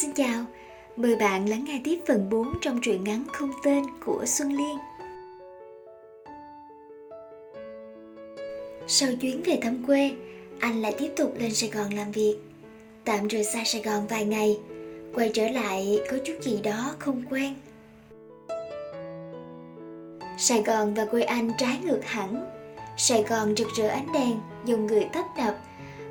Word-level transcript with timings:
Xin 0.00 0.12
chào, 0.12 0.44
mời 0.96 1.16
bạn 1.16 1.48
lắng 1.48 1.64
nghe 1.64 1.80
tiếp 1.84 1.98
phần 2.06 2.30
4 2.30 2.58
trong 2.60 2.80
truyện 2.82 3.04
ngắn 3.04 3.24
không 3.32 3.50
tên 3.64 3.84
của 4.04 4.24
Xuân 4.26 4.52
Liên. 4.52 4.78
Sau 8.86 9.08
chuyến 9.20 9.42
về 9.42 9.58
thăm 9.62 9.84
quê, 9.86 10.10
anh 10.60 10.82
lại 10.82 10.94
tiếp 10.98 11.12
tục 11.16 11.34
lên 11.38 11.54
Sài 11.54 11.70
Gòn 11.70 11.94
làm 11.94 12.12
việc. 12.12 12.36
Tạm 13.04 13.28
rời 13.28 13.44
xa 13.44 13.62
Sài 13.64 13.82
Gòn 13.82 14.06
vài 14.06 14.24
ngày, 14.24 14.58
quay 15.14 15.30
trở 15.34 15.48
lại 15.48 16.00
có 16.10 16.16
chút 16.24 16.34
gì 16.42 16.60
đó 16.62 16.94
không 16.98 17.22
quen. 17.30 17.54
Sài 20.38 20.62
Gòn 20.62 20.94
và 20.94 21.04
quê 21.04 21.22
anh 21.22 21.50
trái 21.58 21.78
ngược 21.84 22.04
hẳn. 22.04 22.50
Sài 22.96 23.22
Gòn 23.22 23.56
rực 23.56 23.68
rỡ 23.76 23.88
ánh 23.88 24.12
đèn, 24.12 24.40
dòng 24.64 24.86
người 24.86 25.08
tấp 25.12 25.24
nập 25.36 25.58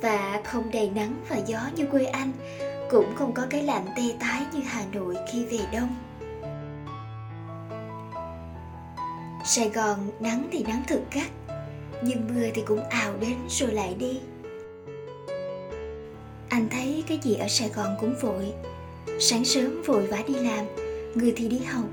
và 0.00 0.42
không 0.44 0.70
đầy 0.72 0.90
nắng 0.94 1.14
và 1.28 1.36
gió 1.46 1.58
như 1.76 1.86
quê 1.86 2.04
anh, 2.04 2.32
cũng 2.90 3.14
không 3.14 3.32
có 3.32 3.46
cái 3.50 3.62
lạnh 3.62 3.86
tê 3.96 4.02
tái 4.20 4.42
như 4.52 4.60
Hà 4.60 4.84
Nội 4.92 5.16
khi 5.32 5.44
về 5.44 5.58
đông. 5.72 5.96
Sài 9.44 9.70
Gòn 9.70 10.10
nắng 10.20 10.48
thì 10.52 10.62
nắng 10.62 10.82
thực 10.88 11.00
gắt, 11.12 11.26
nhưng 12.02 12.28
mưa 12.28 12.46
thì 12.54 12.62
cũng 12.66 12.84
ào 12.88 13.14
đến 13.20 13.36
rồi 13.48 13.72
lại 13.72 13.94
đi. 13.98 14.20
Anh 16.48 16.68
thấy 16.70 17.04
cái 17.06 17.18
gì 17.22 17.34
ở 17.34 17.48
Sài 17.48 17.68
Gòn 17.68 17.96
cũng 18.00 18.14
vội. 18.20 18.52
Sáng 19.20 19.44
sớm 19.44 19.82
vội 19.82 20.06
vã 20.06 20.18
đi 20.28 20.34
làm, 20.34 20.66
người 21.14 21.32
thì 21.36 21.48
đi 21.48 21.58
học, 21.58 21.84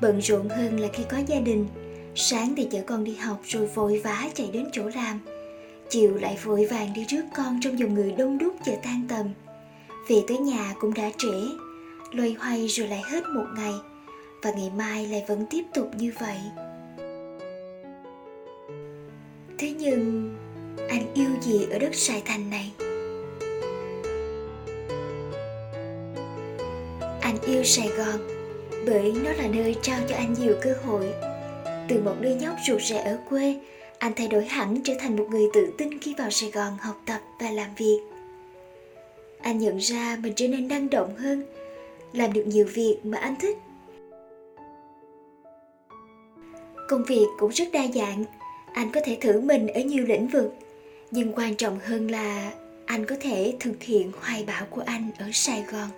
bận 0.00 0.18
rộn 0.18 0.48
hơn 0.48 0.80
là 0.80 0.88
khi 0.92 1.04
có 1.10 1.18
gia 1.26 1.40
đình. 1.40 1.66
Sáng 2.14 2.54
thì 2.56 2.68
chở 2.70 2.78
con 2.86 3.04
đi 3.04 3.14
học 3.14 3.40
rồi 3.44 3.66
vội 3.66 4.00
vã 4.04 4.24
chạy 4.34 4.50
đến 4.52 4.68
chỗ 4.72 4.82
làm. 4.94 5.20
Chiều 5.90 6.14
lại 6.14 6.38
vội 6.44 6.66
vàng 6.66 6.92
đi 6.94 7.04
rước 7.04 7.22
con 7.36 7.60
trong 7.62 7.78
dòng 7.78 7.94
người 7.94 8.12
đông 8.12 8.38
đúc 8.38 8.54
chờ 8.64 8.72
tan 8.82 9.02
tầm 9.08 9.26
về 10.08 10.24
tới 10.28 10.38
nhà 10.38 10.74
cũng 10.80 10.94
đã 10.94 11.10
trễ, 11.18 11.48
loay 12.12 12.36
hoay 12.38 12.66
rồi 12.66 12.88
lại 12.88 13.02
hết 13.04 13.24
một 13.34 13.46
ngày, 13.56 13.74
và 14.42 14.50
ngày 14.50 14.70
mai 14.76 15.06
lại 15.06 15.24
vẫn 15.28 15.46
tiếp 15.50 15.62
tục 15.74 15.90
như 15.98 16.12
vậy. 16.20 16.38
Thế 19.58 19.70
nhưng, 19.70 20.36
anh 20.88 21.14
yêu 21.14 21.30
gì 21.40 21.66
ở 21.70 21.78
đất 21.78 21.94
sài 21.94 22.22
thành 22.24 22.50
này? 22.50 22.72
Anh 27.20 27.36
yêu 27.46 27.64
sài 27.64 27.88
gòn, 27.88 28.18
bởi 28.86 29.12
nó 29.24 29.32
là 29.32 29.46
nơi 29.46 29.76
trao 29.82 30.00
cho 30.08 30.16
anh 30.16 30.34
nhiều 30.38 30.54
cơ 30.62 30.74
hội. 30.86 31.12
Từ 31.88 32.02
một 32.02 32.14
đứa 32.20 32.34
nhóc 32.34 32.54
rụt 32.68 32.82
rè 32.82 32.98
ở 32.98 33.18
quê, 33.28 33.60
anh 33.98 34.12
thay 34.16 34.28
đổi 34.28 34.44
hẳn 34.44 34.80
trở 34.84 34.94
thành 35.00 35.16
một 35.16 35.26
người 35.30 35.48
tự 35.52 35.72
tin 35.78 35.98
khi 35.98 36.14
vào 36.18 36.30
sài 36.30 36.50
gòn 36.50 36.76
học 36.80 37.00
tập 37.06 37.20
và 37.40 37.50
làm 37.50 37.70
việc 37.76 38.00
anh 39.48 39.58
nhận 39.58 39.78
ra 39.78 40.18
mình 40.22 40.32
trở 40.36 40.48
nên 40.48 40.68
năng 40.68 40.90
động 40.90 41.16
hơn, 41.16 41.42
làm 42.12 42.32
được 42.32 42.44
nhiều 42.46 42.66
việc 42.74 42.98
mà 43.04 43.18
anh 43.18 43.34
thích. 43.40 43.58
Công 46.88 47.04
việc 47.04 47.26
cũng 47.38 47.50
rất 47.50 47.68
đa 47.72 47.86
dạng, 47.94 48.24
anh 48.72 48.90
có 48.92 49.00
thể 49.04 49.18
thử 49.20 49.40
mình 49.40 49.68
ở 49.68 49.80
nhiều 49.80 50.04
lĩnh 50.04 50.28
vực, 50.28 50.54
nhưng 51.10 51.32
quan 51.32 51.54
trọng 51.54 51.78
hơn 51.78 52.10
là 52.10 52.52
anh 52.86 53.06
có 53.06 53.16
thể 53.20 53.54
thực 53.60 53.82
hiện 53.82 54.12
hoài 54.20 54.44
bão 54.46 54.66
của 54.70 54.82
anh 54.86 55.10
ở 55.18 55.26
sài 55.32 55.64
gòn. 55.72 55.88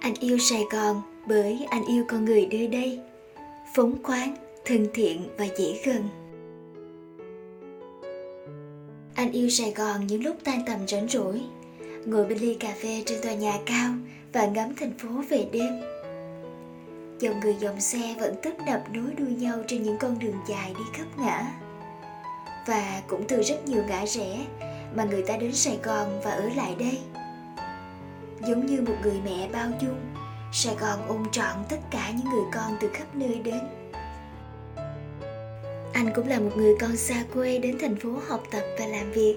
Anh 0.00 0.14
yêu 0.20 0.38
sài 0.38 0.62
gòn 0.72 1.02
bởi 1.26 1.66
anh 1.70 1.86
yêu 1.86 2.04
con 2.08 2.24
người 2.24 2.46
nơi 2.50 2.66
đây, 2.66 3.00
phóng 3.74 4.02
khoáng, 4.02 4.36
thân 4.64 4.86
thiện 4.94 5.28
và 5.38 5.46
dễ 5.58 5.80
gần 5.84 6.08
anh 9.14 9.32
yêu 9.32 9.50
Sài 9.50 9.70
Gòn 9.70 10.06
những 10.06 10.24
lúc 10.24 10.36
tan 10.44 10.62
tầm 10.66 10.88
rảnh 10.88 11.08
rỗi, 11.08 11.40
ngồi 12.06 12.26
bên 12.26 12.38
ly 12.38 12.54
cà 12.54 12.74
phê 12.82 13.02
trên 13.06 13.22
tòa 13.22 13.32
nhà 13.32 13.58
cao 13.66 13.92
và 14.32 14.46
ngắm 14.46 14.74
thành 14.76 14.98
phố 14.98 15.08
về 15.28 15.46
đêm. 15.52 15.80
Dòng 17.20 17.40
người 17.40 17.56
dòng 17.60 17.80
xe 17.80 18.14
vẫn 18.20 18.34
tấp 18.42 18.50
nập 18.66 18.82
nối 18.92 19.14
đuôi 19.18 19.28
nhau 19.28 19.58
trên 19.66 19.82
những 19.82 19.98
con 19.98 20.18
đường 20.18 20.36
dài 20.48 20.74
đi 20.78 20.84
khắp 20.92 21.06
ngã. 21.18 21.52
Và 22.66 23.02
cũng 23.06 23.24
từ 23.28 23.42
rất 23.42 23.68
nhiều 23.68 23.82
ngã 23.88 24.06
rẽ 24.06 24.38
mà 24.94 25.04
người 25.04 25.22
ta 25.22 25.36
đến 25.36 25.52
Sài 25.52 25.78
Gòn 25.82 26.20
và 26.24 26.30
ở 26.30 26.50
lại 26.56 26.74
đây. 26.78 26.98
Giống 28.46 28.66
như 28.66 28.80
một 28.80 28.96
người 29.02 29.20
mẹ 29.24 29.48
bao 29.52 29.68
dung, 29.82 30.00
Sài 30.52 30.74
Gòn 30.74 31.08
ôm 31.08 31.26
trọn 31.32 31.56
tất 31.68 31.78
cả 31.90 32.10
những 32.10 32.32
người 32.32 32.44
con 32.54 32.76
từ 32.80 32.88
khắp 32.94 33.14
nơi 33.14 33.40
đến 33.44 33.60
anh 35.94 36.10
cũng 36.14 36.28
là 36.28 36.40
một 36.40 36.50
người 36.56 36.74
con 36.80 36.96
xa 36.96 37.24
quê 37.34 37.58
đến 37.58 37.78
thành 37.80 37.96
phố 37.96 38.10
học 38.28 38.44
tập 38.50 38.62
và 38.78 38.86
làm 38.86 39.12
việc. 39.12 39.36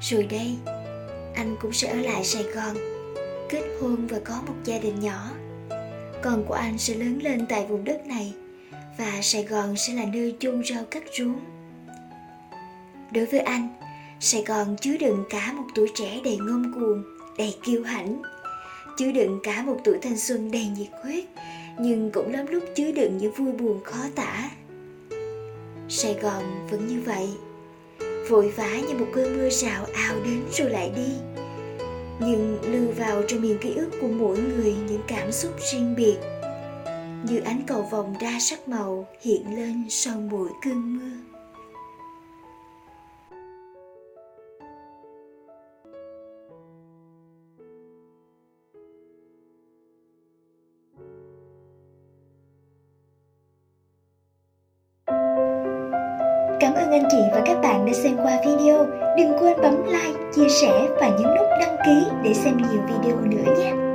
Rồi 0.00 0.26
đây, 0.30 0.56
anh 1.34 1.56
cũng 1.60 1.72
sẽ 1.72 1.88
ở 1.88 1.96
lại 1.96 2.24
sài 2.24 2.42
gòn, 2.42 2.76
kết 3.48 3.62
hôn 3.80 4.06
và 4.06 4.18
có 4.24 4.42
một 4.46 4.54
gia 4.64 4.78
đình 4.78 5.00
nhỏ. 5.00 5.30
Con 6.22 6.44
của 6.48 6.54
anh 6.54 6.78
sẽ 6.78 6.94
lớn 6.94 7.18
lên 7.22 7.46
tại 7.48 7.66
vùng 7.66 7.84
đất 7.84 8.06
này 8.06 8.34
và 8.98 9.18
sài 9.22 9.44
gòn 9.44 9.76
sẽ 9.76 9.92
là 9.92 10.04
nơi 10.12 10.36
chôn 10.40 10.62
rau 10.64 10.84
cắt 10.84 11.02
rốn. 11.18 11.36
Đối 13.12 13.26
với 13.26 13.40
anh, 13.40 13.68
sài 14.20 14.44
gòn 14.44 14.76
chứa 14.80 14.96
đựng 14.96 15.24
cả 15.30 15.52
một 15.52 15.64
tuổi 15.74 15.90
trẻ 15.94 16.20
đầy 16.24 16.36
ngông 16.36 16.72
cuồng, 16.74 17.02
đầy 17.38 17.54
kiêu 17.64 17.82
hãnh, 17.82 18.22
chứa 18.98 19.12
đựng 19.12 19.40
cả 19.42 19.62
một 19.62 19.80
tuổi 19.84 19.98
thanh 20.02 20.18
xuân 20.18 20.50
đầy 20.50 20.66
nhiệt 20.66 20.88
huyết, 21.02 21.24
nhưng 21.78 22.10
cũng 22.10 22.32
lắm 22.32 22.46
lúc 22.46 22.64
chứa 22.76 22.92
đựng 22.92 23.18
những 23.18 23.32
vui 23.32 23.52
buồn 23.52 23.84
khó 23.84 24.04
tả. 24.14 24.50
Sài 26.02 26.14
Gòn 26.14 26.68
vẫn 26.70 26.86
như 26.86 27.00
vậy. 27.06 27.28
Vội 28.28 28.52
vã 28.56 28.78
như 28.88 28.94
một 28.94 29.06
cơn 29.14 29.36
mưa 29.36 29.48
rào 29.50 29.86
ào 29.94 30.16
đến 30.24 30.42
rồi 30.52 30.70
lại 30.70 30.92
đi. 30.96 31.12
Nhưng 32.20 32.58
lưu 32.62 32.92
vào 32.96 33.22
trong 33.28 33.42
miền 33.42 33.58
ký 33.58 33.74
ức 33.74 33.90
của 34.00 34.08
mỗi 34.08 34.38
người 34.38 34.74
những 34.88 35.00
cảm 35.08 35.32
xúc 35.32 35.52
riêng 35.72 35.94
biệt. 35.96 36.16
Như 37.28 37.40
ánh 37.44 37.62
cầu 37.66 37.88
vồng 37.90 38.14
đa 38.20 38.38
sắc 38.40 38.68
màu 38.68 39.06
hiện 39.20 39.56
lên 39.56 39.86
sau 39.88 40.20
mỗi 40.20 40.48
cơn 40.64 40.98
mưa. 40.98 41.37
Cảm 56.60 56.74
ơn 56.74 56.90
anh 56.90 57.02
chị 57.10 57.18
và 57.32 57.42
các 57.46 57.60
bạn 57.62 57.86
đã 57.86 57.92
xem 57.92 58.16
qua 58.22 58.40
video. 58.46 58.86
Đừng 59.16 59.38
quên 59.38 59.56
bấm 59.62 59.86
like, 59.86 60.20
chia 60.34 60.48
sẻ 60.48 60.88
và 61.00 61.08
nhấn 61.08 61.34
nút 61.36 61.46
đăng 61.60 61.76
ký 61.86 62.06
để 62.24 62.34
xem 62.34 62.56
nhiều 62.56 62.82
video 62.86 63.16
nữa 63.20 63.52
nhé. 63.58 63.87